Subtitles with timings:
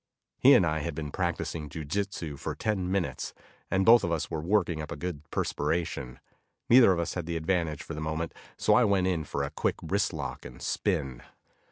[0.39, 3.35] He and I had been practicing jiu jitsu for ten minutes,
[3.69, 6.19] and both of us were working up a good perspiration.
[6.71, 9.51] Neither of us had the advantage for the moment, so I went in for a
[9.51, 11.21] quick wristlock and spin.